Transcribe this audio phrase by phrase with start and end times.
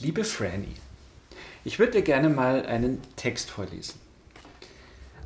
[0.00, 0.74] Liebe Franny,
[1.64, 4.00] ich würde dir gerne mal einen Text vorlesen.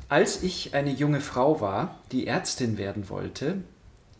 [0.09, 3.63] Als ich eine junge Frau war, die Ärztin werden wollte,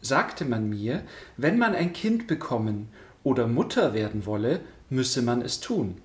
[0.01, 1.03] sagte man mir,
[1.37, 2.89] wenn man ein Kind bekommen
[3.23, 6.01] oder Mutter werden wolle, müsse man es tun.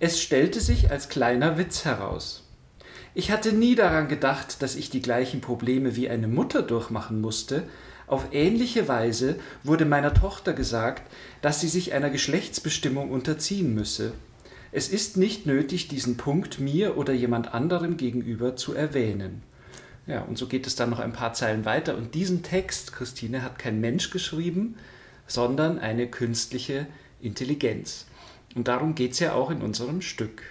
[0.00, 2.48] Es stellte sich als kleiner Witz heraus.
[3.14, 7.62] Ich hatte nie daran gedacht, dass ich die gleichen Probleme wie eine Mutter durchmachen musste.
[8.12, 11.02] Auf ähnliche Weise wurde meiner Tochter gesagt,
[11.40, 14.12] dass sie sich einer Geschlechtsbestimmung unterziehen müsse.
[14.70, 19.42] Es ist nicht nötig, diesen Punkt mir oder jemand anderem gegenüber zu erwähnen.
[20.06, 21.96] Ja, und so geht es dann noch ein paar Zeilen weiter.
[21.96, 24.76] Und diesen Text, Christine, hat kein Mensch geschrieben,
[25.26, 26.86] sondern eine künstliche
[27.22, 28.04] Intelligenz.
[28.54, 30.42] Und darum geht es ja auch in unserem Stück.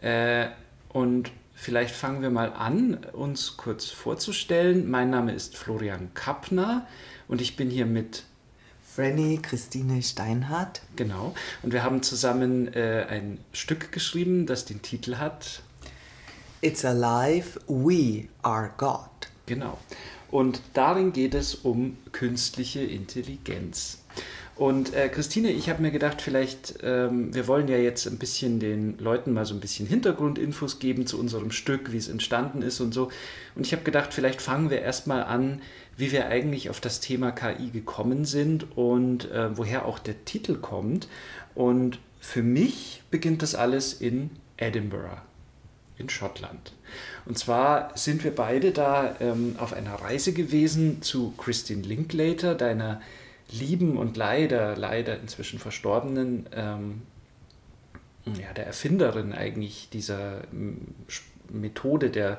[0.00, 0.48] Äh,
[0.88, 4.90] und vielleicht fangen wir mal an, uns kurz vorzustellen.
[4.90, 6.86] Mein Name ist Florian Kappner
[7.28, 8.24] und ich bin hier mit
[8.94, 10.80] Franny Christine Steinhardt.
[10.96, 11.34] Genau.
[11.62, 15.62] Und wir haben zusammen äh, ein Stück geschrieben, das den Titel hat
[16.62, 19.10] It's Alive, We Are God.
[19.44, 19.78] Genau.
[20.30, 23.98] Und darin geht es um künstliche Intelligenz.
[24.60, 28.60] Und äh, Christine, ich habe mir gedacht, vielleicht, ähm, wir wollen ja jetzt ein bisschen
[28.60, 32.78] den Leuten mal so ein bisschen Hintergrundinfos geben zu unserem Stück, wie es entstanden ist
[32.80, 33.10] und so.
[33.54, 35.62] Und ich habe gedacht, vielleicht fangen wir erstmal an,
[35.96, 40.56] wie wir eigentlich auf das Thema KI gekommen sind und äh, woher auch der Titel
[40.56, 41.08] kommt.
[41.54, 45.22] Und für mich beginnt das alles in Edinburgh
[45.96, 46.74] in Schottland.
[47.24, 53.00] Und zwar sind wir beide da ähm, auf einer Reise gewesen zu Christine Linklater, deiner
[53.52, 57.02] lieben und leider, leider inzwischen verstorbenen, ähm,
[58.26, 60.42] ja, der Erfinderin eigentlich dieser
[61.48, 62.38] Methode der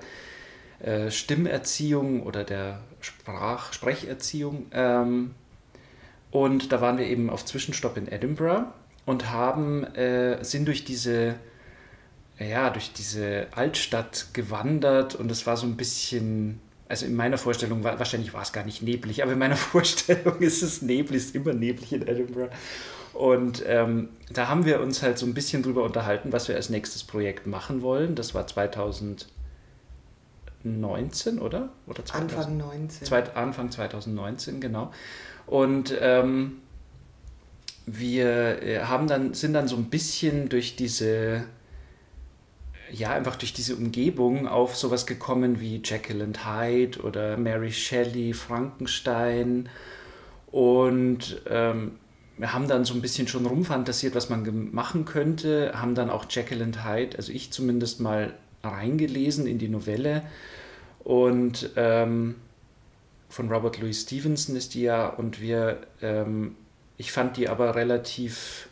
[0.79, 4.67] äh, Stimmerziehung oder der Sprach Sprecherziehung.
[4.71, 5.31] Ähm,
[6.29, 8.67] und da waren wir eben auf Zwischenstopp in Edinburgh
[9.05, 11.35] und haben, äh, sind durch diese
[12.39, 16.59] ja, durch diese Altstadt gewandert und es war so ein bisschen,
[16.91, 20.39] also in meiner Vorstellung, war, wahrscheinlich war es gar nicht neblig, aber in meiner Vorstellung
[20.39, 22.53] ist es neblig, ist immer neblig in Edinburgh.
[23.13, 26.69] Und ähm, da haben wir uns halt so ein bisschen drüber unterhalten, was wir als
[26.69, 28.15] nächstes Projekt machen wollen.
[28.15, 31.69] Das war 2019, oder?
[31.87, 33.07] oder 2000, Anfang 19.
[33.07, 34.91] Zweit, Anfang 2019, genau.
[35.47, 36.57] Und ähm,
[37.85, 41.45] wir äh, haben dann, sind dann so ein bisschen durch diese
[42.91, 48.33] ja, einfach durch diese Umgebung auf sowas gekommen wie Jekyll and Hyde oder Mary Shelley,
[48.33, 49.69] Frankenstein.
[50.51, 51.93] Und ähm,
[52.37, 56.25] wir haben dann so ein bisschen schon rumfantasiert, was man machen könnte, haben dann auch
[56.29, 60.23] Jekyll and Hyde, also ich zumindest mal reingelesen in die Novelle.
[61.03, 62.35] Und ähm,
[63.29, 66.55] von Robert Louis Stevenson ist die ja, und wir, ähm,
[66.97, 68.67] ich fand die aber relativ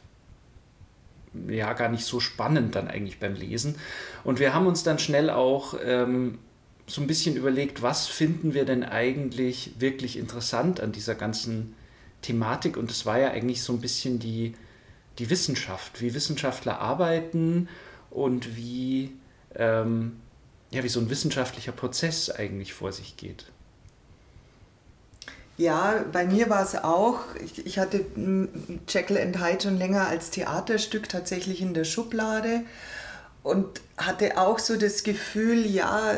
[1.47, 3.75] ja gar nicht so spannend dann eigentlich beim Lesen.
[4.23, 6.40] Und wir haben uns dann schnell auch ähm,
[6.88, 11.75] so ein bisschen überlegt, was finden wir denn eigentlich wirklich interessant an dieser ganzen
[12.22, 12.78] Thematik.
[12.78, 14.56] Und es war ja eigentlich so ein bisschen die,
[15.19, 17.69] die Wissenschaft, wie Wissenschaftler arbeiten
[18.09, 19.12] und wie,
[19.56, 20.19] ähm,
[20.72, 23.45] ja, wie so ein wissenschaftlicher Prozess eigentlich vor sich geht.
[25.59, 27.20] Ja, bei mir war es auch.
[27.44, 28.06] Ich, ich hatte
[28.88, 32.62] Jekyll and Hyde schon länger als Theaterstück tatsächlich in der Schublade
[33.44, 36.14] und hatte auch so das Gefühl, ja,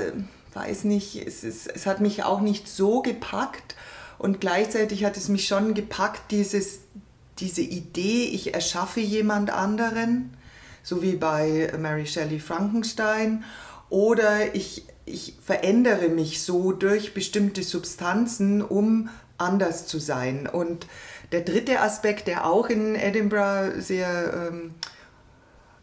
[0.53, 3.75] weiß nicht, es, ist, es hat mich auch nicht so gepackt
[4.19, 6.81] und gleichzeitig hat es mich schon gepackt, dieses,
[7.39, 10.37] diese Idee, ich erschaffe jemand anderen,
[10.83, 13.43] so wie bei Mary Shelley Frankenstein,
[13.89, 19.09] oder ich, ich verändere mich so durch bestimmte Substanzen, um
[19.41, 20.47] anders zu sein.
[20.47, 20.87] Und
[21.31, 24.75] der dritte Aspekt, der auch in Edinburgh sehr ähm,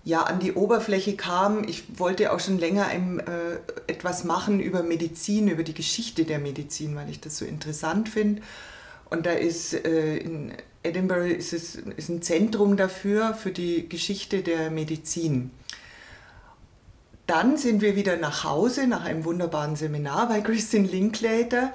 [0.05, 4.83] ja, an die Oberfläche kam, ich wollte auch schon länger ein, äh, etwas machen über
[4.83, 8.41] Medizin, über die Geschichte der Medizin, weil ich das so interessant finde.
[9.11, 10.53] Und da ist äh, in
[10.83, 15.50] Edinburgh ist es ist ein Zentrum dafür, für die Geschichte der Medizin.
[17.27, 21.73] Dann sind wir wieder nach Hause nach einem wunderbaren Seminar bei Christine Linklater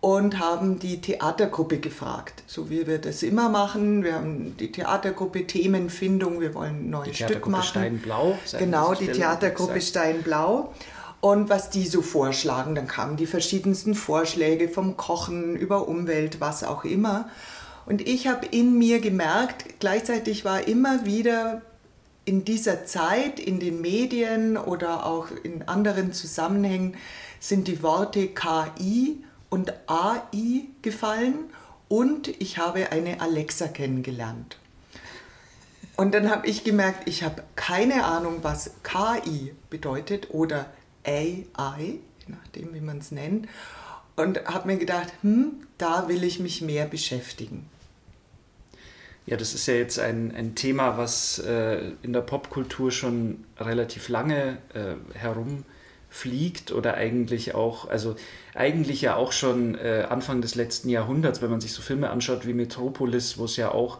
[0.00, 4.04] und haben die Theatergruppe gefragt, so wie wir das immer machen.
[4.04, 7.68] Wir haben die Theatergruppe Themenfindung, wir wollen ein neues Stück machen.
[7.68, 8.38] Steinblau.
[8.58, 10.72] Genau, die Theatergruppe Steinblau.
[11.20, 16.62] Und was die so vorschlagen, dann kamen die verschiedensten Vorschläge vom Kochen über Umwelt, was
[16.62, 17.28] auch immer.
[17.86, 21.62] Und ich habe in mir gemerkt, gleichzeitig war immer wieder
[22.24, 26.94] in dieser Zeit in den Medien oder auch in anderen Zusammenhängen
[27.40, 31.50] sind die Worte KI und AI gefallen
[31.88, 34.58] und ich habe eine Alexa kennengelernt.
[35.96, 40.66] Und dann habe ich gemerkt, ich habe keine Ahnung, was KI bedeutet oder
[41.04, 43.48] AI, je nachdem, wie man es nennt.
[44.14, 47.68] Und habe mir gedacht, hm, da will ich mich mehr beschäftigen.
[49.26, 54.08] Ja, das ist ja jetzt ein, ein Thema, was äh, in der Popkultur schon relativ
[54.08, 54.94] lange äh,
[56.08, 58.16] herumfliegt oder eigentlich auch, also
[58.54, 62.46] eigentlich ja auch schon äh, Anfang des letzten Jahrhunderts, wenn man sich so Filme anschaut
[62.46, 63.98] wie Metropolis, wo es ja auch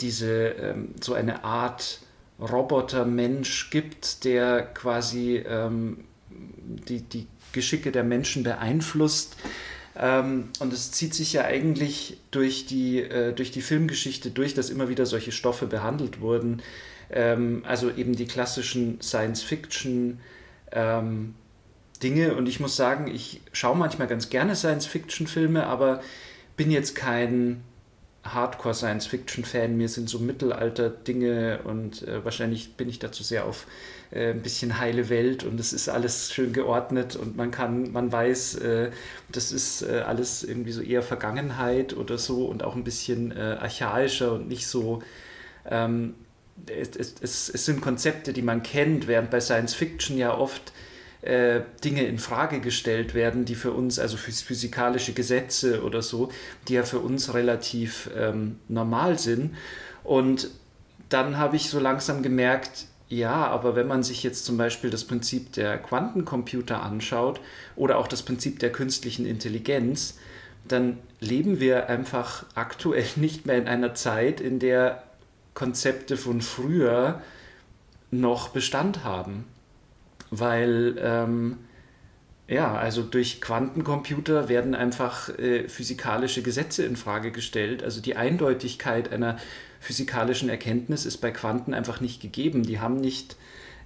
[0.00, 2.00] diese ähm, so eine Art
[2.40, 9.36] Roboter-Mensch gibt, der quasi ähm, die, die Geschicke der Menschen beeinflusst.
[9.96, 14.70] Ähm, und es zieht sich ja eigentlich durch die, äh, durch die Filmgeschichte durch, dass
[14.70, 16.62] immer wieder solche Stoffe behandelt wurden.
[17.10, 20.20] Ähm, also eben die klassischen Science-Fiction.
[20.72, 21.34] Ähm,
[22.02, 26.00] Dinge und ich muss sagen, ich schaue manchmal ganz gerne Science-Fiction-Filme, aber
[26.56, 27.62] bin jetzt kein
[28.24, 29.76] Hardcore-Science-Fiction-Fan.
[29.76, 33.66] Mir sind so Mittelalter-Dinge und äh, wahrscheinlich bin ich dazu sehr auf
[34.10, 38.12] äh, ein bisschen heile Welt und es ist alles schön geordnet und man kann, man
[38.12, 38.90] weiß, äh,
[39.32, 43.56] das ist äh, alles irgendwie so eher Vergangenheit oder so und auch ein bisschen äh,
[43.60, 45.02] archaischer und nicht so.
[45.66, 46.14] Ähm,
[46.66, 50.72] es, es, es sind Konzepte, die man kennt, während bei Science-Fiction ja oft
[51.22, 56.30] äh, Dinge in Frage gestellt werden, die für uns, also physikalische Gesetze oder so,
[56.68, 59.56] die ja für uns relativ ähm, normal sind.
[60.04, 60.50] Und
[61.08, 65.04] dann habe ich so langsam gemerkt, ja, aber wenn man sich jetzt zum Beispiel das
[65.04, 67.40] Prinzip der Quantencomputer anschaut
[67.74, 70.18] oder auch das Prinzip der künstlichen Intelligenz,
[70.66, 75.02] dann leben wir einfach aktuell nicht mehr in einer Zeit, in der
[75.58, 77.20] Konzepte von früher
[78.10, 79.44] noch Bestand haben
[80.30, 81.56] weil ähm,
[82.46, 87.82] ja, also durch Quantencomputer werden einfach äh, physikalische Gesetze in Frage gestellt.
[87.82, 89.36] Also die Eindeutigkeit einer
[89.80, 92.62] physikalischen Erkenntnis ist bei Quanten einfach nicht gegeben.
[92.62, 93.36] Die haben nicht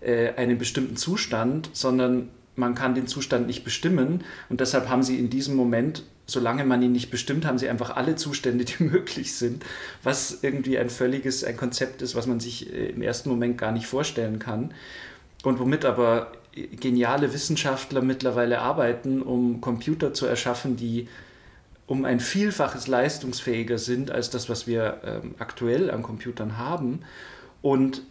[0.01, 5.19] äh, einen bestimmten Zustand, sondern man kann den Zustand nicht bestimmen und deshalb haben sie
[5.19, 9.34] in diesem Moment, solange man ihn nicht bestimmt, haben sie einfach alle Zustände, die möglich
[9.34, 9.64] sind,
[10.02, 13.73] was irgendwie ein völliges, ein Konzept ist, was man sich äh, im ersten Moment gar
[13.73, 14.75] nicht vorstellen kann
[15.44, 21.08] und womit aber geniale Wissenschaftler mittlerweile arbeiten, um Computer zu erschaffen, die
[21.87, 27.00] um ein Vielfaches leistungsfähiger sind als das, was wir ähm, aktuell an Computern haben.
[27.61, 28.02] Und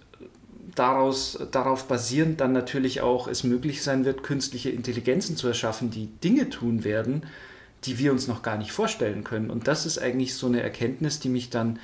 [0.76, 6.08] daraus, darauf basierend dann natürlich auch es möglich sein wird, künstliche Intelligenzen zu erschaffen, die
[6.08, 7.24] Dinge tun werden,
[7.86, 9.50] die wir uns noch gar nicht vorstellen können.
[9.50, 11.80] Und das ist eigentlich so eine Erkenntnis, die mich dann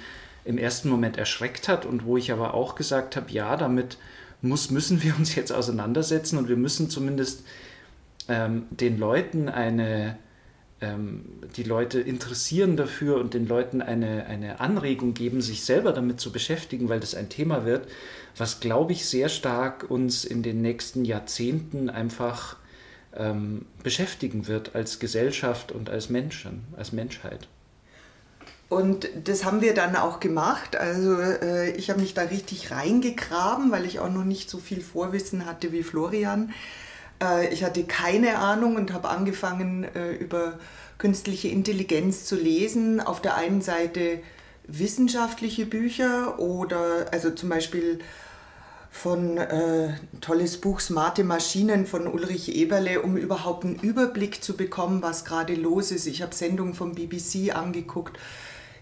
[0.46, 3.98] im ersten Moment erschreckt hat und wo ich aber auch gesagt habe, ja, damit
[4.42, 7.44] muss, müssen wir uns jetzt auseinandersetzen und wir müssen zumindest
[8.28, 10.18] ähm, den Leuten eine,
[10.80, 16.20] ähm, die Leute interessieren dafür und den Leuten eine, eine Anregung geben, sich selber damit
[16.20, 17.88] zu beschäftigen, weil das ein Thema wird,
[18.38, 22.58] was, glaube ich, sehr stark uns in den nächsten Jahrzehnten einfach
[23.18, 27.48] ähm, beschäftigen wird als Gesellschaft und als Menschen, als Menschheit.
[28.70, 30.76] Und das haben wir dann auch gemacht.
[30.76, 34.82] Also äh, ich habe mich da richtig reingegraben, weil ich auch noch nicht so viel
[34.82, 36.54] Vorwissen hatte wie Florian.
[37.22, 40.60] Äh, ich hatte keine Ahnung und habe angefangen äh, über
[40.98, 43.00] künstliche Intelligenz zu lesen.
[43.00, 44.20] Auf der einen Seite
[44.68, 48.00] wissenschaftliche Bücher oder also zum Beispiel
[48.90, 49.90] von äh,
[50.22, 55.56] tolles Buch Smarte Maschinen von Ulrich Eberle, um überhaupt einen Überblick zu bekommen, was gerade
[55.56, 56.08] los ist.
[56.08, 58.18] Ich habe Sendungen vom BBC angeguckt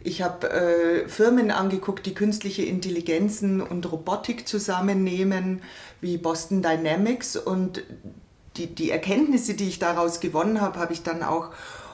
[0.05, 5.63] ich habe äh, Firmen angeguckt, die künstliche Intelligenzen und Robotik zusammennehmen,
[6.00, 7.35] wie Boston Dynamics.
[7.35, 7.81] Und
[8.55, 11.50] die, die Erkenntnisse, die ich daraus gewonnen habe, habe ich dann auch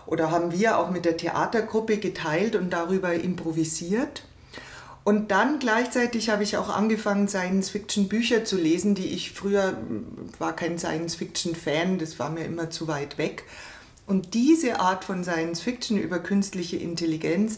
[0.07, 4.23] oder haben wir auch mit der Theatergruppe geteilt und darüber improvisiert.
[5.03, 9.77] Und dann gleichzeitig habe ich auch angefangen, Science-Fiction-Bücher zu lesen, die ich früher
[10.37, 13.43] war kein Science-Fiction-Fan, das war mir immer zu weit weg.
[14.05, 17.57] Und diese Art von Science-Fiction über künstliche Intelligenz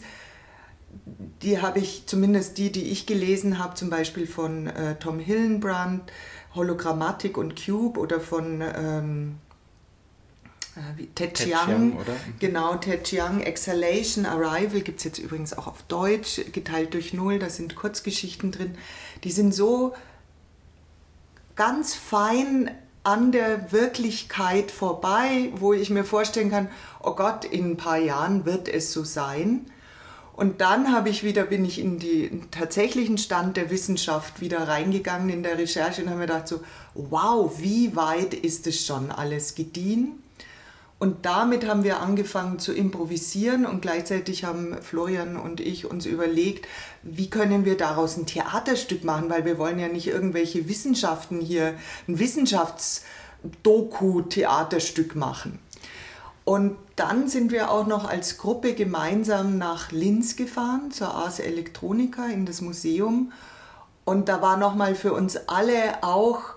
[1.42, 6.10] die habe ich, zumindest die, die ich gelesen habe, zum Beispiel von äh, Tom Hillenbrand,
[6.54, 9.36] Hologrammatik und Cube oder von ähm,
[10.76, 12.12] äh, Ted, Ted Chiang, oder?
[12.12, 12.34] Mhm.
[12.38, 17.38] genau, Ted Chiang, Exhalation, Arrival, gibt es jetzt übrigens auch auf Deutsch, geteilt durch Null,
[17.38, 18.76] da sind Kurzgeschichten drin,
[19.22, 19.94] die sind so
[21.56, 22.70] ganz fein
[23.04, 26.68] an der Wirklichkeit vorbei, wo ich mir vorstellen kann,
[27.02, 29.66] oh Gott, in ein paar Jahren wird es so sein.
[30.36, 35.28] Und dann habe ich wieder, bin ich in den tatsächlichen Stand der Wissenschaft wieder reingegangen
[35.28, 36.60] in der Recherche und habe mir gedacht so,
[36.94, 40.23] wow, wie weit ist es schon alles gediehen?
[41.04, 46.66] Und damit haben wir angefangen zu improvisieren und gleichzeitig haben Florian und ich uns überlegt,
[47.02, 51.74] wie können wir daraus ein Theaterstück machen, weil wir wollen ja nicht irgendwelche Wissenschaften hier,
[52.08, 55.58] ein Wissenschaftsdoku-Theaterstück machen.
[56.46, 62.28] Und dann sind wir auch noch als Gruppe gemeinsam nach Linz gefahren, zur Ars Electronica
[62.28, 63.30] in das Museum.
[64.06, 66.53] Und da war nochmal für uns alle auch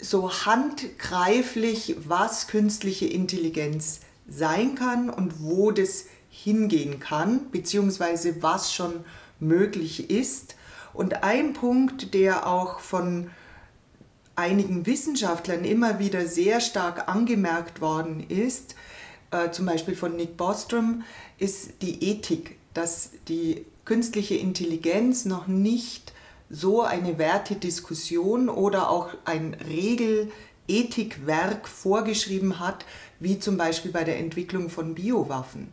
[0.00, 9.04] so handgreiflich, was künstliche Intelligenz sein kann und wo das hingehen kann, beziehungsweise was schon
[9.40, 10.56] möglich ist.
[10.92, 13.30] Und ein Punkt, der auch von
[14.36, 18.76] einigen Wissenschaftlern immer wieder sehr stark angemerkt worden ist,
[19.30, 21.02] äh, zum Beispiel von Nick Bostrom,
[21.38, 26.12] ist die Ethik, dass die künstliche Intelligenz noch nicht
[26.50, 32.84] so eine Wertediskussion oder auch ein Regelethikwerk vorgeschrieben hat,
[33.20, 35.72] wie zum Beispiel bei der Entwicklung von Biowaffen.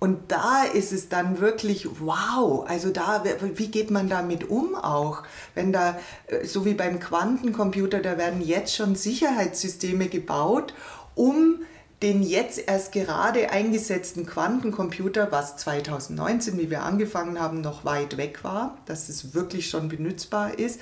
[0.00, 5.24] Und da ist es dann wirklich wow, also da, wie geht man damit um auch?
[5.54, 5.98] Wenn da,
[6.28, 10.72] äh, so wie beim Quantencomputer, da werden jetzt schon Sicherheitssysteme gebaut,
[11.16, 11.62] um
[12.02, 18.44] den jetzt erst gerade eingesetzten Quantencomputer, was 2019, wie wir angefangen haben, noch weit weg
[18.44, 20.80] war, dass es wirklich schon benutzbar ist,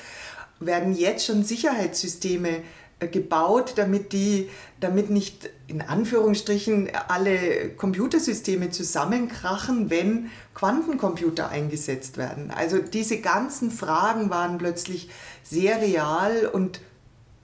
[0.61, 2.63] werden jetzt schon Sicherheitssysteme
[2.99, 12.51] äh, gebaut, damit die, damit nicht in Anführungsstrichen alle Computersysteme zusammenkrachen, wenn Quantencomputer eingesetzt werden.
[12.51, 15.09] Also diese ganzen Fragen waren plötzlich
[15.43, 16.81] sehr real und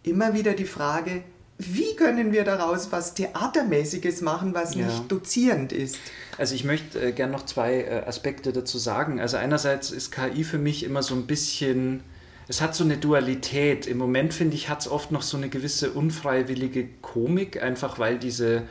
[0.02, 1.22] immer wieder die Frage,
[1.68, 4.86] wie können wir daraus was Theatermäßiges machen, was ja.
[4.86, 5.96] nicht dozierend ist?
[6.38, 9.20] Also ich möchte äh, gerne noch zwei äh, Aspekte dazu sagen.
[9.20, 12.02] Also einerseits ist KI für mich immer so ein bisschen,
[12.48, 13.86] es hat so eine Dualität.
[13.86, 18.18] Im Moment finde ich, hat es oft noch so eine gewisse unfreiwillige Komik, einfach weil
[18.18, 18.62] diese,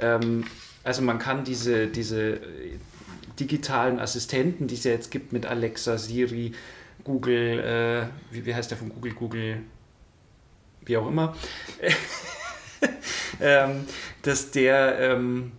[0.00, 0.44] ähm,
[0.84, 2.40] also man kann diese, diese äh,
[3.40, 6.52] digitalen Assistenten, die es ja jetzt gibt mit Alexa, Siri,
[7.04, 9.12] Google, äh, wie, wie heißt der von Google?
[9.12, 9.62] Google
[10.86, 11.36] wie auch immer,
[13.40, 13.84] ähm,
[14.22, 15.52] dass der, ähm,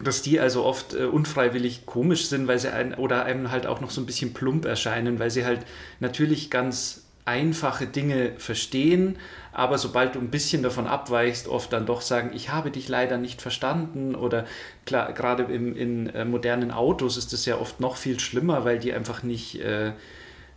[0.00, 3.80] dass die also oft äh, unfreiwillig komisch sind, weil sie ein, oder einem halt auch
[3.80, 5.60] noch so ein bisschen plump erscheinen, weil sie halt
[6.00, 9.18] natürlich ganz einfache Dinge verstehen,
[9.52, 13.18] aber sobald du ein bisschen davon abweichst, oft dann doch sagen, ich habe dich leider
[13.18, 14.46] nicht verstanden oder
[14.86, 18.78] klar, gerade im, in äh, modernen Autos ist das ja oft noch viel schlimmer, weil
[18.78, 19.92] die einfach nicht äh,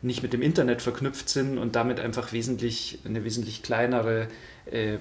[0.02, 4.28] nicht mit dem Internet verknüpft sind und damit einfach wesentlich eine wesentlich kleinere
[4.66, 4.98] äh,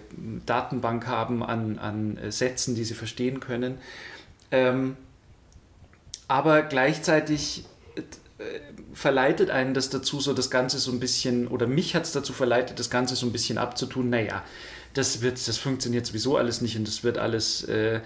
[0.46, 3.78] Datenbank haben an, an äh, Sätzen, die sie verstehen können.
[4.50, 4.96] Ähm,
[6.28, 7.64] aber gleichzeitig
[7.96, 8.02] äh,
[8.94, 12.32] verleitet einen das dazu, so das Ganze so ein bisschen, oder mich hat es dazu
[12.32, 14.42] verleitet, das Ganze so ein bisschen abzutun, naja,
[14.94, 18.00] das wird, das funktioniert sowieso alles nicht und das wird alles, äh,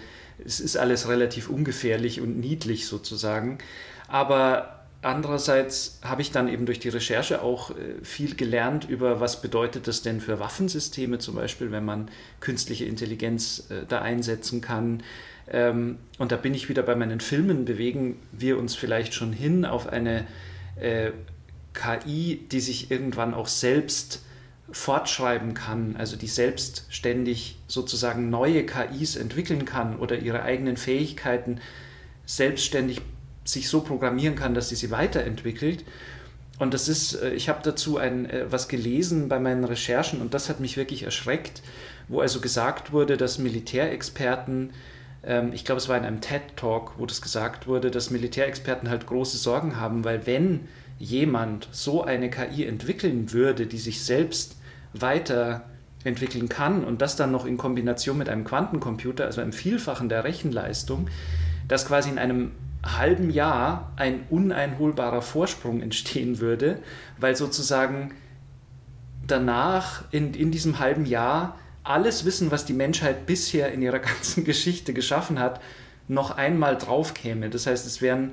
[0.44, 3.58] es ist alles relativ ungefährlich und niedlich sozusagen.
[4.08, 4.73] Aber
[5.04, 9.86] Andererseits habe ich dann eben durch die Recherche auch äh, viel gelernt über, was bedeutet
[9.86, 12.08] das denn für Waffensysteme zum Beispiel, wenn man
[12.40, 15.02] künstliche Intelligenz äh, da einsetzen kann.
[15.46, 19.66] Ähm, und da bin ich wieder bei meinen Filmen, bewegen wir uns vielleicht schon hin
[19.66, 20.26] auf eine
[20.80, 21.10] äh,
[21.74, 24.22] KI, die sich irgendwann auch selbst
[24.70, 31.60] fortschreiben kann, also die selbstständig sozusagen neue KIs entwickeln kann oder ihre eigenen Fähigkeiten
[32.24, 33.02] selbstständig
[33.44, 35.84] sich so programmieren kann, dass sie sie weiterentwickelt.
[36.58, 40.34] Und das ist, äh, ich habe dazu ein, äh, was gelesen bei meinen Recherchen und
[40.34, 41.62] das hat mich wirklich erschreckt,
[42.08, 44.70] wo also gesagt wurde, dass Militärexperten,
[45.24, 49.06] ähm, ich glaube es war in einem TED-Talk, wo das gesagt wurde, dass Militärexperten halt
[49.06, 54.56] große Sorgen haben, weil wenn jemand so eine KI entwickeln würde, die sich selbst
[54.92, 60.22] weiterentwickeln kann und das dann noch in Kombination mit einem Quantencomputer, also einem Vielfachen der
[60.22, 61.08] Rechenleistung,
[61.66, 62.52] dass quasi in einem
[62.84, 66.80] halben Jahr ein uneinholbarer Vorsprung entstehen würde,
[67.18, 68.12] weil sozusagen
[69.26, 74.44] danach in, in diesem halben Jahr alles Wissen, was die Menschheit bisher in ihrer ganzen
[74.44, 75.60] Geschichte geschaffen hat,
[76.08, 77.48] noch einmal draufkäme.
[77.50, 78.32] Das heißt, es wären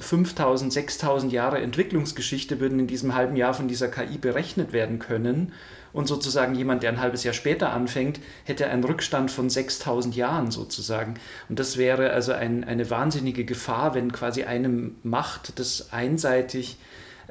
[0.00, 5.52] 5000, 6000 Jahre Entwicklungsgeschichte würden in diesem halben Jahr von dieser KI berechnet werden können
[5.92, 10.50] und sozusagen jemand, der ein halbes Jahr später anfängt, hätte einen Rückstand von 6000 Jahren
[10.50, 11.14] sozusagen.
[11.48, 16.76] Und das wäre also ein, eine wahnsinnige Gefahr, wenn quasi eine Macht das einseitig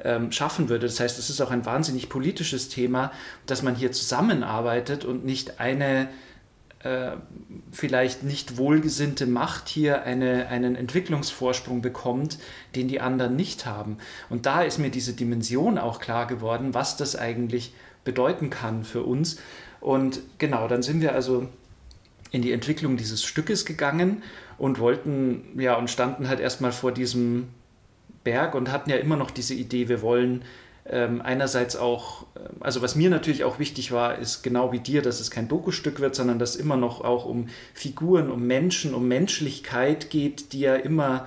[0.02, 0.86] ähm, schaffen würde.
[0.86, 3.12] Das heißt, es ist auch ein wahnsinnig politisches Thema,
[3.46, 6.08] dass man hier zusammenarbeitet und nicht eine
[6.80, 7.16] äh,
[7.72, 12.38] vielleicht nicht wohlgesinnte Macht hier eine, einen Entwicklungsvorsprung bekommt,
[12.76, 13.98] den die anderen nicht haben.
[14.30, 17.72] Und da ist mir diese Dimension auch klar geworden, was das eigentlich
[18.04, 19.38] bedeuten kann für uns.
[19.80, 21.48] Und genau, dann sind wir also
[22.30, 24.22] in die Entwicklung dieses Stückes gegangen
[24.56, 27.48] und wollten, ja, und standen halt erstmal vor diesem
[28.24, 30.42] Berg und hatten ja immer noch diese Idee, wir wollen
[30.90, 35.02] ähm, einerseits auch, äh, also was mir natürlich auch wichtig war, ist genau wie dir,
[35.02, 39.06] dass es kein Dokustück wird, sondern dass immer noch auch um Figuren, um Menschen, um
[39.08, 41.26] Menschlichkeit geht, die ja immer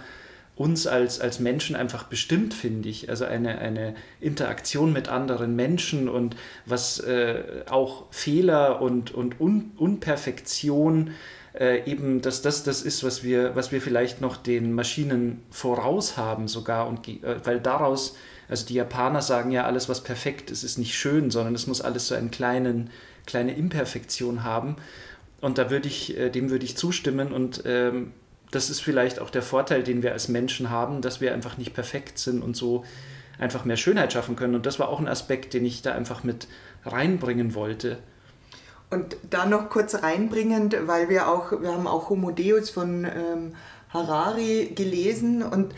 [0.56, 3.10] uns als, als Menschen einfach bestimmt, finde ich.
[3.10, 9.72] Also eine, eine Interaktion mit anderen Menschen und was äh, auch Fehler und, und Un
[9.78, 11.12] Unperfektion
[11.54, 16.18] äh, eben, dass das das ist, was wir, was wir vielleicht noch den Maschinen voraus
[16.18, 18.16] haben sogar und äh, weil daraus,
[18.52, 21.80] also die Japaner sagen ja, alles was perfekt ist, ist nicht schön, sondern es muss
[21.80, 24.76] alles so eine kleine Imperfektion haben.
[25.40, 28.12] Und da würde ich, äh, dem würde ich zustimmen und ähm,
[28.52, 31.74] das ist vielleicht auch der Vorteil, den wir als Menschen haben, dass wir einfach nicht
[31.74, 32.84] perfekt sind und so
[33.40, 34.56] einfach mehr Schönheit schaffen können.
[34.56, 36.50] Und das war auch ein Aspekt, den ich da einfach mit
[36.86, 38.00] reinbringen wollte.
[38.90, 43.56] Und da noch kurz reinbringend, weil wir auch, wir haben auch Homo Deus von ähm,
[43.94, 45.74] Harari gelesen und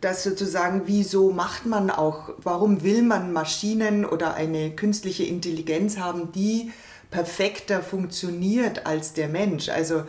[0.00, 6.32] das sozusagen, wieso macht man auch, warum will man Maschinen oder eine künstliche Intelligenz haben,
[6.32, 6.72] die
[7.10, 9.68] perfekter funktioniert als der Mensch?
[9.68, 10.04] Also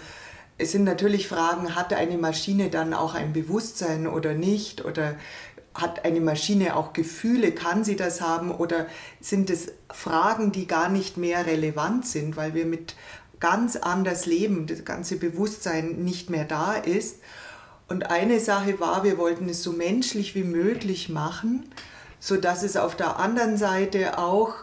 [0.58, 4.86] es sind natürlich Fragen, hat eine Maschine dann auch ein Bewusstsein oder nicht?
[4.86, 5.16] Oder
[5.74, 7.52] hat eine Maschine auch Gefühle?
[7.52, 8.52] Kann sie das haben?
[8.52, 8.88] Oder
[9.22, 12.96] sind es Fragen, die gar nicht mehr relevant sind, weil wir mit
[13.40, 17.18] ganz anders leben, das ganze Bewusstsein nicht mehr da ist?
[17.88, 21.70] Und eine Sache war, wir wollten es so menschlich wie möglich machen,
[22.20, 24.56] sodass es auf der anderen Seite auch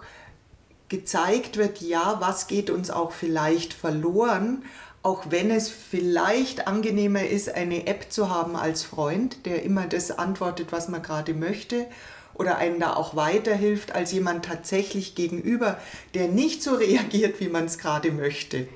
[0.89, 4.63] gezeigt wird, ja, was geht uns auch vielleicht verloren,
[5.03, 10.11] auch wenn es vielleicht angenehmer ist, eine App zu haben als Freund, der immer das
[10.11, 11.87] antwortet, was man gerade möchte
[12.35, 15.79] oder einen da auch weiterhilft, als jemand tatsächlich gegenüber,
[16.15, 18.69] der nicht so reagiert, wie man es gerade möchte.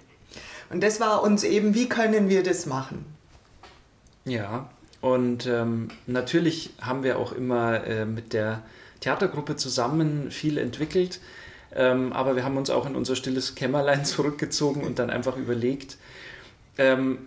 [0.71, 3.18] Und das war uns eben, wie können wir das machen?
[4.29, 4.69] Ja,
[5.01, 8.63] und ähm, natürlich haben wir auch immer äh, mit der
[9.01, 11.21] Theatergruppe zusammen viel entwickelt.
[11.75, 15.97] Ähm, aber wir haben uns auch in unser stilles Kämmerlein zurückgezogen und dann einfach überlegt.
[16.77, 17.19] Ähm,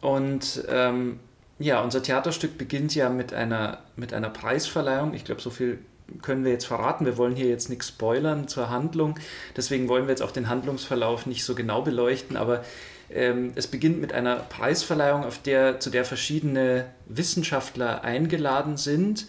[0.00, 1.20] und ähm,
[1.58, 5.14] ja, unser Theaterstück beginnt ja mit einer, mit einer Preisverleihung.
[5.14, 5.78] Ich glaube, so viel
[6.20, 7.06] können wir jetzt verraten.
[7.06, 9.18] Wir wollen hier jetzt nichts spoilern zur Handlung.
[9.56, 12.36] Deswegen wollen wir jetzt auch den Handlungsverlauf nicht so genau beleuchten.
[12.36, 12.64] Aber
[13.14, 19.26] ähm, es beginnt mit einer Preisverleihung, auf der, zu der verschiedene Wissenschaftler eingeladen sind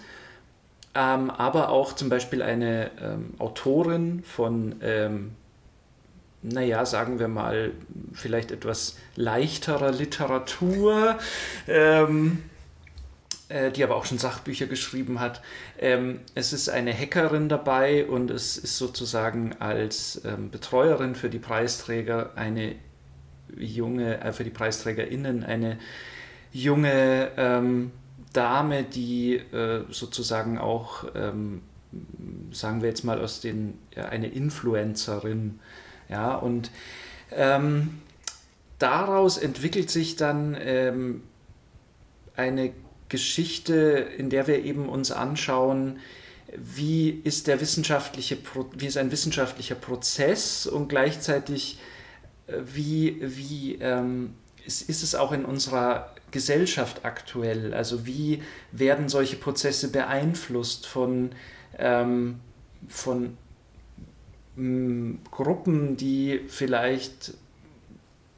[0.96, 5.32] ähm, aber auch zum Beispiel eine ähm, Autorin von, ähm,
[6.44, 7.72] naja, sagen wir mal,
[8.14, 11.18] vielleicht etwas leichterer Literatur,
[11.68, 12.44] ähm,
[13.50, 15.42] äh, die aber auch schon Sachbücher geschrieben hat.
[15.80, 21.40] Ähm, es ist eine Hackerin dabei und es ist sozusagen als ähm, Betreuerin für die
[21.40, 22.76] Preisträger eine
[23.58, 25.78] junge, äh, für die PreisträgerInnen eine
[26.52, 27.92] junge
[28.34, 31.62] Dame, die äh, sozusagen auch, ähm,
[32.52, 35.60] sagen wir jetzt mal aus den, ja, eine Influencerin,
[36.10, 36.72] ja, und
[37.32, 38.02] ähm,
[38.80, 41.24] daraus entwickelt sich dann ähm,
[42.36, 42.74] eine
[43.08, 43.74] Geschichte,
[44.18, 46.00] in der wir eben uns anschauen,
[46.58, 48.38] wie ist der wissenschaftliche,
[48.76, 51.78] wie ist ein wissenschaftlicher Prozess und gleichzeitig
[52.66, 54.36] wie, wie ähm,
[54.66, 57.74] ist, ist es auch in unserer Gesellschaft aktuell?
[57.74, 61.32] Also wie werden solche Prozesse beeinflusst von,
[61.78, 62.40] ähm,
[62.88, 63.38] von
[64.58, 67.34] m, Gruppen, die vielleicht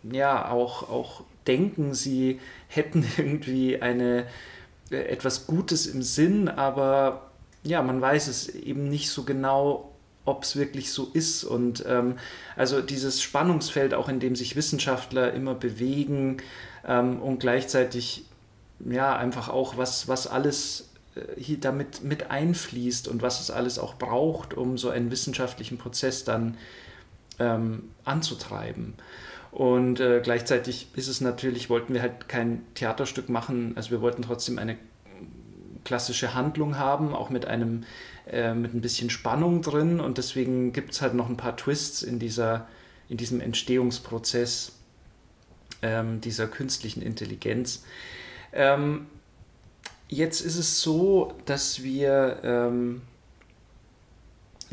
[0.04, 4.25] ja auch, auch denken, sie hätten irgendwie eine,
[4.91, 7.32] äh, etwas Gutes im Sinn, aber
[7.63, 9.94] ja, man weiß es eben nicht so genau,
[10.25, 11.43] ob es wirklich so ist.
[11.43, 12.17] Und ähm,
[12.55, 16.38] also dieses Spannungsfeld, auch in dem sich Wissenschaftler immer bewegen
[16.85, 18.25] ähm, und gleichzeitig
[18.79, 23.79] ja einfach auch, was, was alles äh, hier damit mit einfließt und was es alles
[23.79, 26.57] auch braucht, um so einen wissenschaftlichen Prozess dann
[27.39, 28.95] ähm, anzutreiben.
[29.51, 34.21] Und äh, gleichzeitig ist es natürlich, wollten wir halt kein Theaterstück machen, also wir wollten
[34.21, 34.75] trotzdem eine
[35.85, 37.85] klassische Handlung haben, auch mit einem
[38.31, 42.01] äh, mit ein bisschen Spannung drin und deswegen gibt es halt noch ein paar Twists
[42.01, 42.67] in, dieser,
[43.09, 44.73] in diesem Entstehungsprozess
[45.81, 47.83] ähm, dieser künstlichen Intelligenz.
[48.51, 49.07] Ähm,
[50.07, 53.01] jetzt ist es so, dass wir ähm,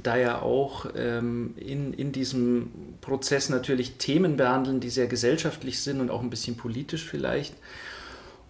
[0.03, 6.01] da ja auch ähm, in, in diesem Prozess natürlich Themen behandeln, die sehr gesellschaftlich sind
[6.01, 7.55] und auch ein bisschen politisch vielleicht.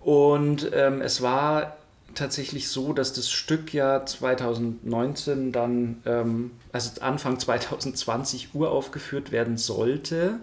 [0.01, 1.77] Und ähm, es war
[2.15, 10.41] tatsächlich so, dass das Stück ja 2019 dann, ähm, also Anfang 2020 uraufgeführt werden sollte.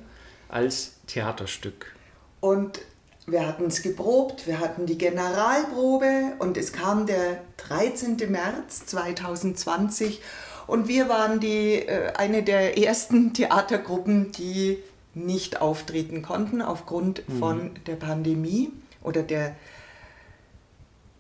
[0.50, 1.94] als Theaterstück.
[2.42, 2.80] Und
[3.28, 8.18] wir hatten es geprobt, wir hatten die Generalprobe und es kam der 13.
[8.30, 10.22] März 2020
[10.68, 14.80] und wir waren die, äh, eine der ersten Theatergruppen, die
[15.14, 17.40] nicht auftreten konnten aufgrund mhm.
[17.40, 19.56] von der Pandemie oder der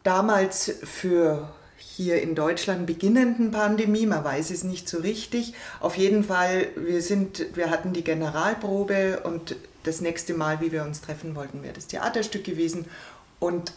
[0.04, 5.54] damals für hier in Deutschland beginnenden Pandemie, man weiß es nicht so richtig.
[5.80, 10.84] Auf jeden Fall, wir, sind, wir hatten die Generalprobe und das nächste Mal, wie wir
[10.84, 12.86] uns treffen wollten, wäre das Theaterstück gewesen.
[13.40, 13.74] Und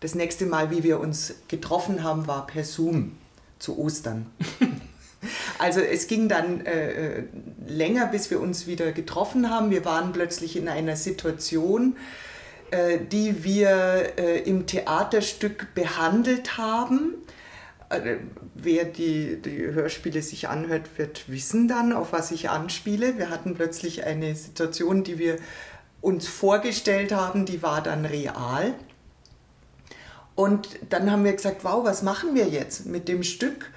[0.00, 3.16] das nächste Mal, wie wir uns getroffen haben, war per Zoom
[3.58, 4.26] zu Ostern.
[5.58, 7.24] Also es ging dann äh, äh,
[7.66, 9.72] länger, bis wir uns wieder getroffen haben.
[9.72, 11.96] Wir waren plötzlich in einer Situation,
[12.70, 17.14] äh, die wir äh, im Theaterstück behandelt haben.
[17.88, 18.16] Äh,
[18.54, 23.18] wer die, die Hörspiele sich anhört, wird wissen dann, auf was ich anspiele.
[23.18, 25.36] Wir hatten plötzlich eine Situation, die wir
[26.00, 28.74] uns vorgestellt haben, die war dann real.
[30.34, 33.70] Und dann haben wir gesagt, wow, was machen wir jetzt mit dem Stück?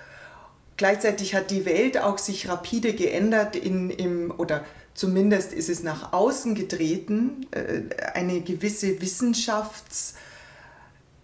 [0.77, 6.13] Gleichzeitig hat die Welt auch sich rapide geändert in, im, oder zumindest ist es nach
[6.13, 7.81] außen getreten, äh,
[8.13, 10.15] eine gewisse Wissenschafts,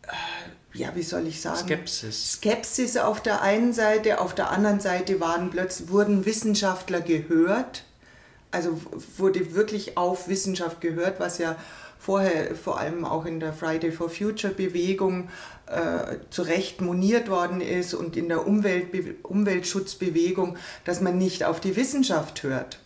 [0.03, 1.57] äh, ja, wie soll ich sagen?
[1.57, 2.33] Skepsis.
[2.33, 7.83] Skepsis auf der einen Seite, auf der anderen Seite waren plötzlich, wurden Wissenschaftler gehört.
[8.51, 8.79] Also
[9.17, 11.57] wurde wirklich auf Wissenschaft gehört, was ja
[11.99, 15.29] vorher vor allem auch in der Friday for Future Bewegung
[15.65, 21.59] äh, zu Recht moniert worden ist und in der Umweltbe Umweltschutzbewegung, dass man nicht auf
[21.59, 22.79] die Wissenschaft hört.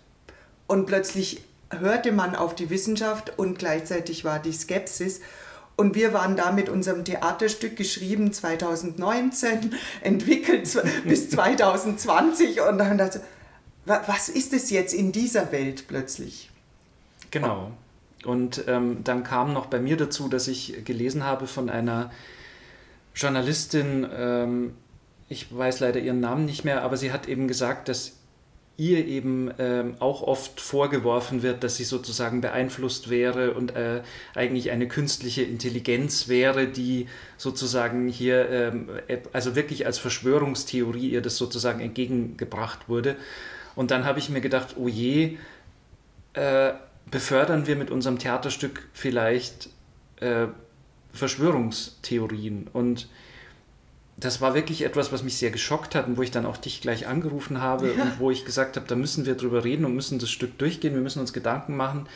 [0.67, 5.21] Und plötzlich hörte man auf die Wissenschaft und gleichzeitig war die Skepsis.
[5.75, 10.69] Und wir waren da mit unserem Theaterstück geschrieben 2019, entwickelt
[11.05, 13.21] bis 2020 und dann dachte
[13.85, 16.51] was ist es jetzt in dieser Welt plötzlich?
[17.31, 17.71] Genau.
[18.25, 22.11] Und ähm, dann kam noch bei mir dazu, dass ich gelesen habe von einer
[23.15, 24.75] Journalistin, ähm,
[25.29, 28.13] ich weiß leider ihren Namen nicht mehr, aber sie hat eben gesagt, dass
[28.77, 34.01] ihr eben ähm, auch oft vorgeworfen wird, dass sie sozusagen beeinflusst wäre und äh,
[34.33, 37.07] eigentlich eine künstliche Intelligenz wäre, die
[37.37, 38.89] sozusagen hier, ähm,
[39.33, 43.17] also wirklich als Verschwörungstheorie ihr das sozusagen entgegengebracht wurde.
[43.75, 45.37] Und dann habe ich mir gedacht, oh je,
[46.33, 46.71] äh,
[47.09, 49.69] befördern wir mit unserem Theaterstück vielleicht
[50.21, 50.47] äh,
[51.13, 52.67] Verschwörungstheorien.
[52.73, 53.09] Und
[54.21, 56.79] das war wirklich etwas, was mich sehr geschockt hat und wo ich dann auch dich
[56.79, 58.03] gleich angerufen habe ja.
[58.03, 60.93] und wo ich gesagt habe, da müssen wir drüber reden und müssen das Stück durchgehen,
[60.93, 62.07] wir müssen uns Gedanken machen.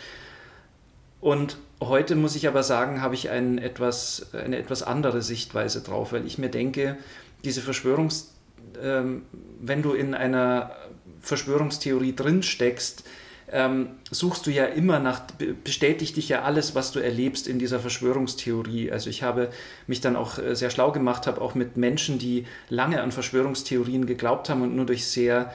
[1.19, 6.13] Und heute muss ich aber sagen, habe ich ein etwas, eine etwas andere Sichtweise drauf,
[6.13, 6.97] weil ich mir denke,
[7.43, 8.35] diese Verschwörungs,
[8.81, 9.23] ähm,
[9.59, 10.75] wenn du in einer
[11.21, 13.03] Verschwörungstheorie drin steckst,
[13.51, 15.21] ähm, suchst du ja immer nach,
[15.63, 18.91] bestätigt dich ja alles, was du erlebst in dieser Verschwörungstheorie.
[18.91, 19.49] Also ich habe
[19.88, 24.05] mich dann auch äh, sehr schlau gemacht, habe auch mit Menschen, die lange an Verschwörungstheorien
[24.08, 25.53] geglaubt haben und nur durch sehr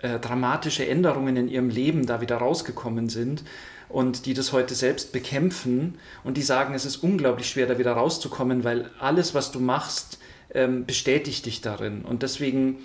[0.00, 3.42] äh, dramatische Änderungen in ihrem Leben da wieder rausgekommen sind
[3.88, 7.92] und die das heute selbst bekämpfen und die sagen, es ist unglaublich schwer, da wieder
[7.92, 10.18] rauszukommen, weil alles, was du machst,
[10.52, 12.02] ähm, bestätigt dich darin.
[12.02, 12.78] Und deswegen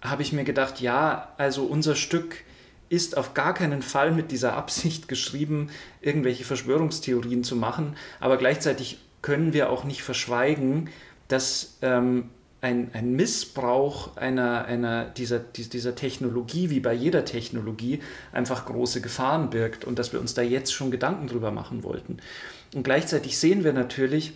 [0.00, 2.36] habe ich mir gedacht, ja, also unser Stück
[2.88, 5.70] ist auf gar keinen Fall mit dieser Absicht geschrieben,
[6.00, 10.90] irgendwelche Verschwörungstheorien zu machen, aber gleichzeitig können wir auch nicht verschweigen,
[11.28, 18.00] dass ähm, ein, ein, Missbrauch einer, einer dieser, dieser Technologie, wie bei jeder Technologie,
[18.32, 22.18] einfach große Gefahren birgt und dass wir uns da jetzt schon Gedanken drüber machen wollten.
[22.74, 24.32] Und gleichzeitig sehen wir natürlich,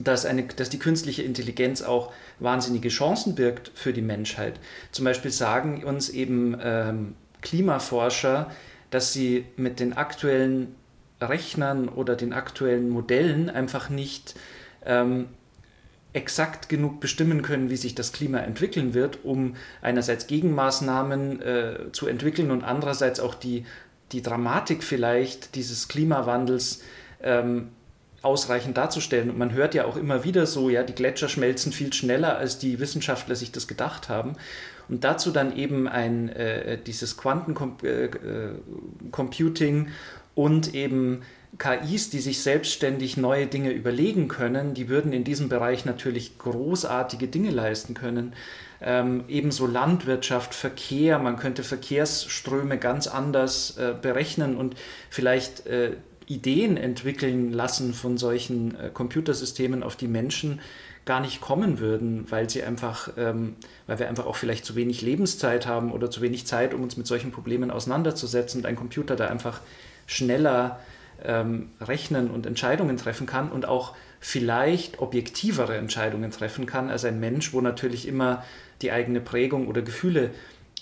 [0.00, 4.58] dass, eine, dass die künstliche Intelligenz auch wahnsinnige Chancen birgt für die Menschheit.
[4.92, 8.50] Zum Beispiel sagen uns eben ähm, Klimaforscher,
[8.90, 10.74] dass sie mit den aktuellen
[11.20, 14.34] Rechnern oder den aktuellen Modellen einfach nicht
[14.84, 15.28] ähm,
[16.12, 22.06] exakt genug bestimmen können, wie sich das Klima entwickeln wird, um einerseits Gegenmaßnahmen äh, zu
[22.08, 23.64] entwickeln und andererseits auch die,
[24.12, 26.82] die Dramatik vielleicht dieses Klimawandels
[27.22, 27.68] ähm,
[28.22, 29.30] ausreichend darzustellen.
[29.30, 32.58] Und man hört ja auch immer wieder so, ja, die Gletscher schmelzen viel schneller, als
[32.58, 34.34] die Wissenschaftler sich das gedacht haben.
[34.90, 39.92] Und dazu dann eben ein, äh, dieses Quantencomputing äh, äh
[40.34, 41.22] und eben
[41.58, 47.28] KIs, die sich selbstständig neue Dinge überlegen können, die würden in diesem Bereich natürlich großartige
[47.28, 48.34] Dinge leisten können.
[48.80, 54.76] Ähm, ebenso Landwirtschaft, Verkehr, man könnte Verkehrsströme ganz anders äh, berechnen und
[55.10, 55.96] vielleicht äh,
[56.30, 60.60] Ideen entwickeln lassen von solchen äh, Computersystemen, auf die Menschen
[61.04, 63.56] gar nicht kommen würden, weil sie einfach, ähm,
[63.88, 66.96] weil wir einfach auch vielleicht zu wenig Lebenszeit haben oder zu wenig Zeit, um uns
[66.96, 69.60] mit solchen Problemen auseinanderzusetzen und ein Computer da einfach
[70.06, 70.78] schneller
[71.24, 77.18] ähm, rechnen und Entscheidungen treffen kann und auch vielleicht objektivere Entscheidungen treffen kann als ein
[77.18, 78.44] Mensch, wo natürlich immer
[78.82, 80.30] die eigene Prägung oder Gefühle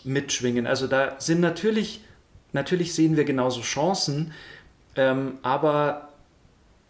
[0.05, 0.67] mitschwingen.
[0.67, 2.05] Also da sind natürlich,
[2.53, 4.33] natürlich sehen wir genauso Chancen,
[4.99, 6.09] ähm, aber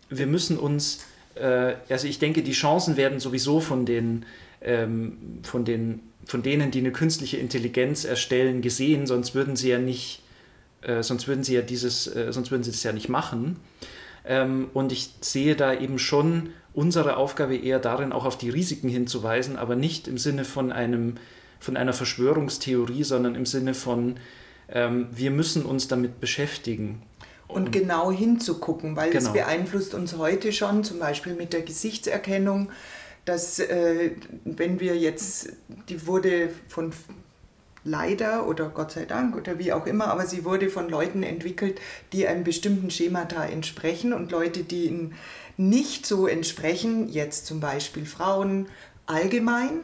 [0.08, 4.24] wir müssen uns, äh, also ich denke, die Chancen werden sowieso von den,
[4.62, 9.78] ähm, von den, von denen, die eine künstliche Intelligenz erstellen, gesehen, sonst würden sie ja
[9.78, 10.22] nicht,
[10.80, 13.56] äh, sonst würden sie ja dieses, äh, sonst würden sie das ja nicht machen.
[14.24, 18.88] Ähm, und ich sehe da eben schon unsere Aufgabe eher darin, auch auf die Risiken
[18.88, 21.18] hinzuweisen, aber nicht im Sinne von einem
[21.60, 24.16] von einer Verschwörungstheorie, sondern im Sinne von,
[24.68, 27.02] ähm, wir müssen uns damit beschäftigen.
[27.48, 29.24] Und genau hinzugucken, weil genau.
[29.24, 32.68] es beeinflusst uns heute schon, zum Beispiel mit der Gesichtserkennung,
[33.24, 34.12] dass äh,
[34.44, 35.52] wenn wir jetzt,
[35.88, 36.92] die wurde von
[37.84, 41.80] leider oder Gott sei Dank oder wie auch immer, aber sie wurde von Leuten entwickelt,
[42.12, 45.14] die einem bestimmten Schemata entsprechen und Leute, die ihnen
[45.56, 48.66] nicht so entsprechen, jetzt zum Beispiel Frauen
[49.06, 49.80] allgemein,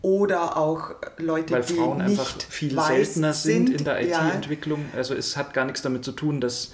[0.00, 4.86] oder auch Leute, Weil Frauen die einfach viel seltener sind, in der IT-Entwicklung.
[4.92, 4.98] Ja.
[4.98, 6.72] Also es hat gar nichts damit zu tun, dass...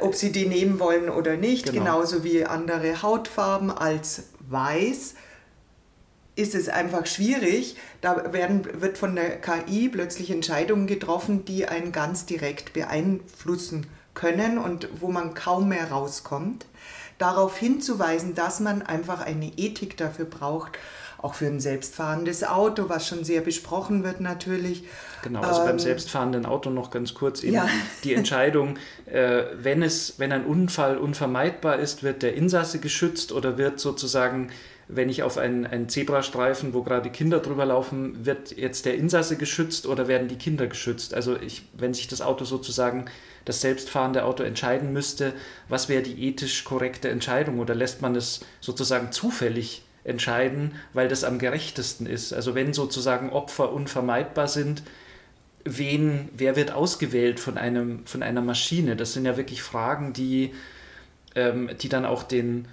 [0.00, 1.84] Ob sie die nehmen wollen oder nicht, genau.
[1.84, 5.14] genauso wie andere Hautfarben als weiß,
[6.34, 7.76] ist es einfach schwierig.
[8.00, 14.58] Da werden, wird von der KI plötzlich Entscheidungen getroffen, die einen ganz direkt beeinflussen können
[14.58, 16.66] und wo man kaum mehr rauskommt.
[17.18, 20.72] Darauf hinzuweisen, dass man einfach eine Ethik dafür braucht
[21.18, 24.84] auch für ein selbstfahrendes Auto, was schon sehr besprochen wird natürlich.
[25.22, 27.68] Genau, also ähm, beim selbstfahrenden Auto noch ganz kurz eben ja.
[28.04, 33.58] die Entscheidung, äh, wenn, es, wenn ein Unfall unvermeidbar ist, wird der Insasse geschützt oder
[33.58, 34.50] wird sozusagen
[34.88, 39.36] wenn ich auf einen, einen Zebrastreifen, wo gerade Kinder drüber laufen, wird jetzt der Insasse
[39.36, 41.12] geschützt oder werden die Kinder geschützt?
[41.12, 43.06] Also ich, wenn sich das Auto sozusagen,
[43.44, 45.32] das selbstfahrende Auto entscheiden müsste,
[45.68, 51.24] was wäre die ethisch korrekte Entscheidung oder lässt man es sozusagen zufällig entscheiden, weil das
[51.24, 52.32] am gerechtesten ist.
[52.32, 54.82] Also wenn sozusagen Opfer unvermeidbar sind,
[55.64, 58.96] wen, wer wird ausgewählt von, einem, von einer Maschine?
[58.96, 60.54] Das sind ja wirklich Fragen, die,
[61.34, 62.68] ähm, die dann auch den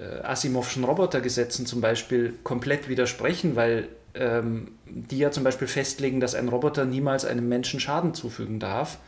[0.00, 6.34] äh, Asimovschen Robotergesetzen zum Beispiel komplett widersprechen, weil ähm, die ja zum Beispiel festlegen, dass
[6.34, 8.98] ein Roboter niemals einem Menschen Schaden zufügen darf.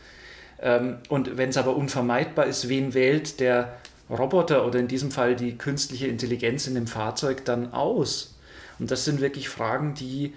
[0.61, 3.77] Ähm, und wenn es aber unvermeidbar ist, wen wählt der
[4.11, 8.37] Roboter oder in diesem Fall die künstliche Intelligenz in dem Fahrzeug dann aus?
[8.79, 10.35] Und das sind wirklich Fragen, die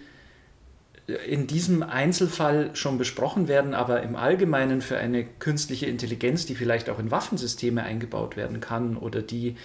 [1.26, 6.90] in diesem Einzelfall schon besprochen werden, aber im Allgemeinen für eine künstliche Intelligenz, die vielleicht
[6.90, 9.56] auch in Waffensysteme eingebaut werden kann oder die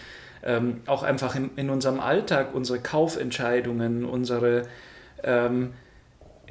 [0.45, 4.69] ähm, auch einfach in, in, unserem Alltag unsere Kaufentscheidungen, unsere
[5.25, 5.73] ähm,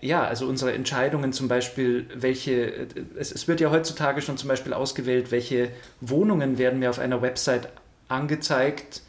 [0.02, 2.88] ja, also unsere Entscheidungen zum Beispiel, welche,
[3.18, 5.70] es, es, wird ja heutzutage schon zum Beispiel ausgewählt, welche
[6.02, 7.70] Wohnungen werden mir auf einer Website
[8.08, 9.02] angezeigt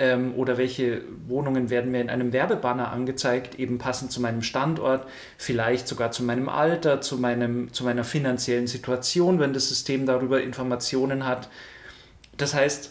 [0.00, 5.06] ähm, oder welche Wohnungen werden mir in einem Werbebanner angezeigt, eben passend zu meinem Standort,
[5.38, 10.42] vielleicht sogar zu meinem Alter, zu, meinem, zu meiner finanziellen Situation, wenn das System darüber
[10.42, 11.48] Informationen hat.
[12.36, 12.90] Das heißt,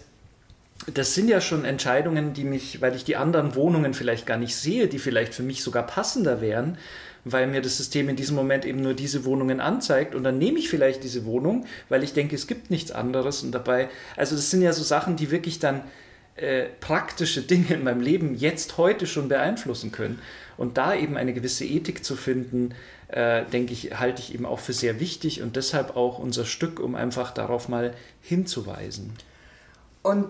[0.93, 4.55] das sind ja schon Entscheidungen, die mich, weil ich die anderen Wohnungen vielleicht gar nicht
[4.55, 6.77] sehe, die vielleicht für mich sogar passender wären,
[7.23, 10.59] weil mir das System in diesem Moment eben nur diese Wohnungen anzeigt und dann nehme
[10.59, 14.49] ich vielleicht diese Wohnung, weil ich denke, es gibt nichts anderes und dabei, also das
[14.49, 15.81] sind ja so Sachen, die wirklich dann
[16.35, 20.19] äh, praktische Dinge in meinem Leben jetzt heute schon beeinflussen können.
[20.57, 22.73] Und da eben eine gewisse Ethik zu finden,
[23.07, 26.79] äh, denke ich, halte ich eben auch für sehr wichtig und deshalb auch unser Stück,
[26.79, 29.13] um einfach darauf mal hinzuweisen.
[30.03, 30.29] Und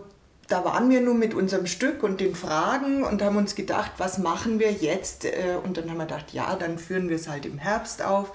[0.51, 4.17] da waren wir nun mit unserem Stück und den Fragen und haben uns gedacht, was
[4.17, 5.25] machen wir jetzt?
[5.25, 8.33] Äh, und dann haben wir gedacht, ja, dann führen wir es halt im Herbst auf.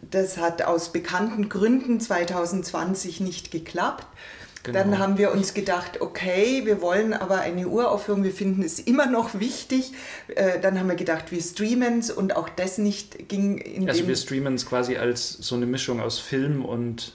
[0.00, 4.06] Das hat aus bekannten Gründen 2020 nicht geklappt.
[4.62, 4.78] Genau.
[4.78, 9.04] Dann haben wir uns gedacht, okay, wir wollen aber eine Uraufführung, wir finden es immer
[9.06, 9.92] noch wichtig.
[10.28, 14.08] Äh, dann haben wir gedacht, wir streamen es und auch das nicht ging in Also
[14.08, 17.14] wir streamen es quasi als so eine Mischung aus Film und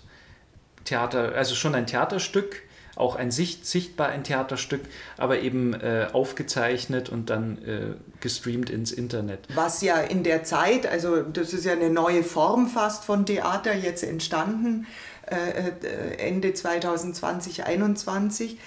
[0.86, 2.62] Theater, also schon ein Theaterstück
[2.95, 4.82] auch ein sicht, sichtbar ein Theaterstück,
[5.17, 9.39] aber eben äh, aufgezeichnet und dann äh, gestreamt ins Internet.
[9.54, 13.73] Was ja in der Zeit, also das ist ja eine neue Form fast von Theater
[13.73, 14.88] jetzt entstanden,
[15.30, 18.58] äh, äh Ende 2020, 2021.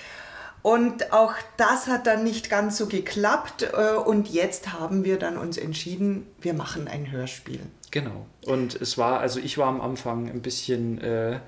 [0.63, 3.69] Und auch das hat dann nicht ganz so geklappt.
[3.75, 7.61] Äh, und jetzt haben wir dann uns entschieden, wir machen ein Hörspiel.
[7.91, 8.27] Genau.
[8.47, 11.41] Und es war, also ich war am Anfang ein bisschen äh,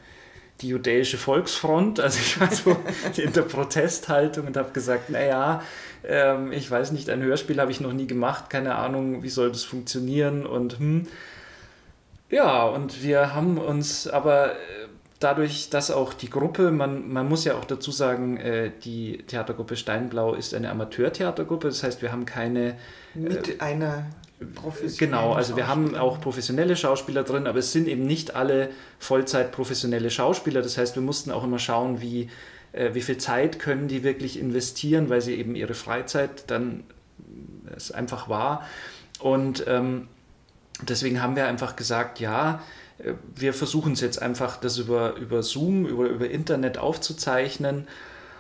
[0.65, 2.01] die jüdische Volksfront.
[2.01, 2.77] Also ich war so
[3.23, 5.63] in der Protesthaltung und habe gesagt, naja,
[6.07, 9.51] ähm, ich weiß nicht, ein Hörspiel habe ich noch nie gemacht, keine Ahnung, wie soll
[9.51, 11.07] das funktionieren und hm.
[12.31, 14.57] Ja, und wir haben uns aber äh,
[15.21, 19.77] dadurch, dass auch die Gruppe, man, man muss ja auch dazu sagen, äh, die Theatergruppe
[19.77, 22.71] Steinblau ist eine Amateurtheatergruppe, das heißt, wir haben keine...
[23.15, 24.07] Äh, Mit einer
[24.99, 29.53] Genau, also wir haben auch professionelle Schauspieler drin, aber es sind eben nicht alle Vollzeit
[29.53, 30.63] professionelle Schauspieler.
[30.63, 32.31] Das heißt, wir mussten auch immer schauen, wie,
[32.73, 36.85] äh, wie viel Zeit können die wirklich investieren, weil sie eben ihre Freizeit dann
[37.77, 38.67] es einfach war.
[39.21, 40.09] Und ähm,
[40.83, 42.63] deswegen haben wir einfach gesagt, ja,
[42.99, 47.87] äh, wir versuchen es jetzt einfach, das über, über Zoom, über, über Internet aufzuzeichnen.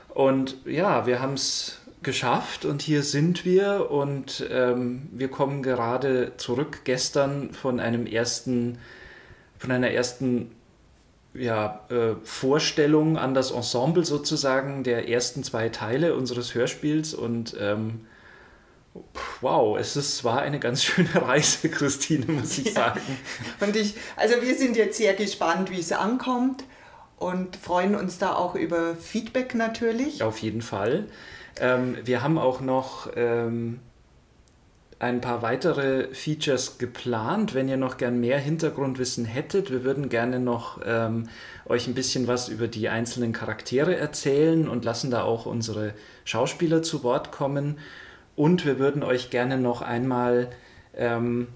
[0.09, 6.33] Und ja, wir haben es geschafft und hier sind wir und ähm, wir kommen gerade
[6.37, 8.79] zurück gestern von einem ersten,
[9.59, 10.53] von einer ersten
[11.35, 18.07] ja, äh, Vorstellung an das Ensemble sozusagen der ersten zwei Teile unseres Hörspiels und ähm,
[19.41, 22.73] wow, es ist, war eine ganz schöne Reise, Christine, muss ich ja.
[22.73, 23.01] sagen.
[23.61, 26.65] Und ich, also wir sind jetzt sehr gespannt, wie es ankommt
[27.19, 30.23] und freuen uns da auch über Feedback natürlich.
[30.23, 31.09] Auf jeden Fall.
[31.61, 33.81] Ähm, wir haben auch noch ähm,
[34.99, 39.71] ein paar weitere Features geplant, wenn ihr noch gern mehr Hintergrundwissen hättet.
[39.71, 41.29] Wir würden gerne noch ähm,
[41.67, 46.83] euch ein bisschen was über die einzelnen Charaktere erzählen und lassen da auch unsere Schauspieler
[46.83, 47.79] zu Wort kommen.
[48.37, 50.49] Und wir würden euch gerne noch einmal
[50.97, 51.49] ähm,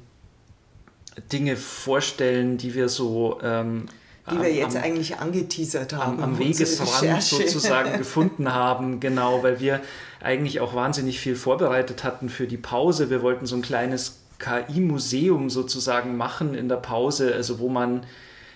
[1.33, 3.87] Dinge vorstellen, die wir so ähm,
[4.31, 6.23] die wir jetzt am, eigentlich angeteasert haben.
[6.23, 9.81] Am, am Wegesrand sozusagen gefunden haben, genau, weil wir
[10.21, 13.11] eigentlich auch wahnsinnig viel vorbereitet hatten für die Pause.
[13.11, 18.05] Wir wollten so ein kleines KI-Museum sozusagen machen in der Pause, also wo man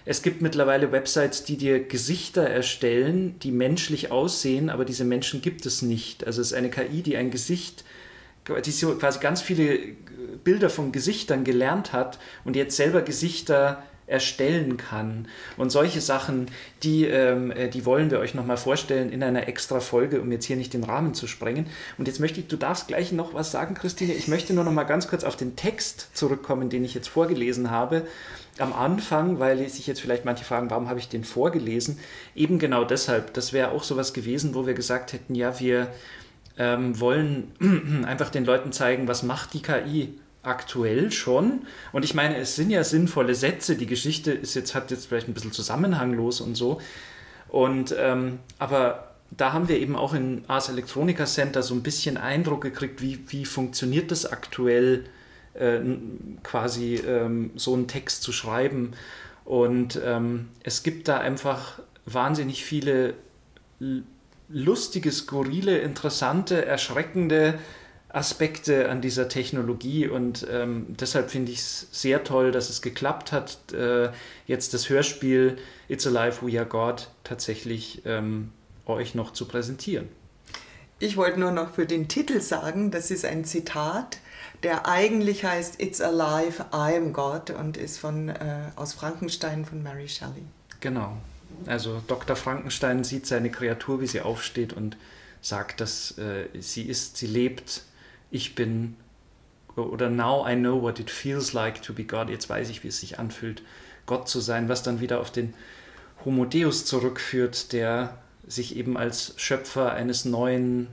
[0.05, 5.65] es gibt mittlerweile Websites, die dir Gesichter erstellen, die menschlich aussehen, aber diese Menschen gibt
[5.65, 6.27] es nicht.
[6.27, 7.85] Also es ist eine KI, die ein Gesicht,
[8.65, 9.79] die so quasi ganz viele
[10.43, 13.83] Bilder von Gesichtern gelernt hat und jetzt selber Gesichter
[14.13, 15.27] erstellen kann.
[15.57, 16.47] Und solche Sachen,
[16.83, 20.45] die, ähm, äh, die wollen wir euch nochmal vorstellen in einer extra Folge, um jetzt
[20.45, 21.67] hier nicht den Rahmen zu sprengen.
[21.99, 24.13] Und jetzt möchte ich, du darfst gleich noch was sagen, Christine.
[24.13, 27.71] Ich möchte nur noch mal ganz kurz auf den Text zurückkommen, den ich jetzt vorgelesen
[27.71, 28.07] habe.
[28.59, 31.99] Am Anfang, weil sich jetzt vielleicht manche fragen, warum habe ich den vorgelesen?
[32.35, 33.33] Eben genau deshalb.
[33.33, 35.89] Das wäre auch sowas gewesen, wo wir gesagt hätten, ja, wir
[36.59, 41.67] ähm, wollen einfach den Leuten zeigen, was macht die KI aktuell schon.
[41.93, 43.77] Und ich meine, es sind ja sinnvolle Sätze.
[43.77, 46.81] Die Geschichte ist jetzt, hat jetzt vielleicht ein bisschen zusammenhanglos und so.
[47.49, 52.17] Und ähm, aber da haben wir eben auch in Ars Electronica Center so ein bisschen
[52.17, 55.05] Eindruck gekriegt, wie, wie funktioniert das aktuell,
[55.55, 55.81] äh,
[56.43, 58.93] quasi ähm, so einen Text zu schreiben.
[59.45, 63.15] Und ähm, es gibt da einfach wahnsinnig viele
[64.49, 67.59] lustige, skurrile, interessante, erschreckende
[68.13, 73.33] Aspekte an dieser Technologie und ähm, deshalb finde ich es sehr toll, dass es geklappt
[73.33, 74.11] hat, äh,
[74.47, 75.57] jetzt das Hörspiel
[75.89, 78.53] It's Alive, We Are God tatsächlich ähm,
[78.87, 80.09] euch noch zu präsentieren.
[80.99, 84.19] Ich wollte nur noch für den Titel sagen, das ist ein Zitat,
[84.63, 89.83] der eigentlich heißt It's Alive, I am God und ist von, äh, aus Frankenstein von
[89.83, 90.45] Mary Shelley.
[90.81, 91.17] Genau.
[91.67, 92.37] Also Dr.
[92.37, 94.97] Frankenstein sieht seine Kreatur, wie sie aufsteht und
[95.41, 97.83] sagt, dass äh, sie ist, sie lebt
[98.33, 98.97] ich bin
[99.77, 102.29] oder now I know what it feels like to be God.
[102.29, 103.63] Jetzt weiß ich, wie es sich anfühlt,
[104.07, 105.55] Gott zu sein, was dann wieder auf den
[106.25, 110.89] Homo Deus zurückführt, der sich eben als Schöpfer eines neuen,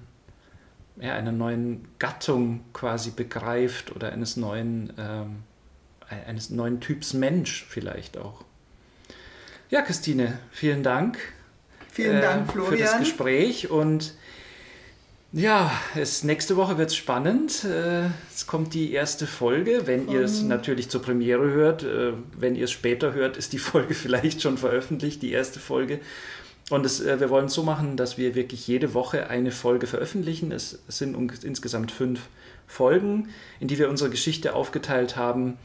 [0.98, 5.44] ja, einer neuen Gattung quasi begreift oder eines neuen, ähm,
[6.28, 8.44] eines neuen Typs Mensch vielleicht auch.
[9.70, 11.18] Ja, Christine, vielen Dank.
[11.92, 12.78] Vielen Dank, Florian.
[12.78, 14.14] Für das Gespräch und
[15.32, 17.64] ja, es, nächste Woche wird es spannend.
[17.64, 19.86] Äh, es kommt die erste Folge.
[19.86, 23.60] Wenn ihr es natürlich zur Premiere hört, äh, wenn ihr es später hört, ist die
[23.60, 26.00] Folge vielleicht schon veröffentlicht, die erste Folge.
[26.72, 29.86] Und es, äh, wir wollen es so machen, dass wir wirklich jede Woche eine Folge
[29.86, 30.52] veröffentlichen.
[30.52, 32.22] Es, es sind um, insgesamt fünf
[32.66, 35.60] Folgen, in die wir unsere Geschichte aufgeteilt haben.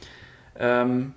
[0.56, 1.14] Ähm,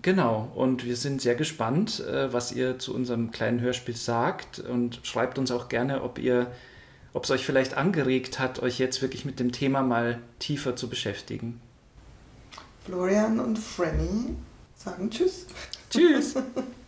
[0.00, 4.58] genau, und wir sind sehr gespannt, was ihr zu unserem kleinen Hörspiel sagt.
[4.58, 6.50] Und schreibt uns auch gerne, ob ihr
[7.12, 10.88] ob es euch vielleicht angeregt hat, euch jetzt wirklich mit dem Thema mal tiefer zu
[10.88, 11.60] beschäftigen.
[12.84, 14.36] Florian und Franny
[14.76, 15.46] sagen Tschüss.
[15.90, 16.34] Tschüss.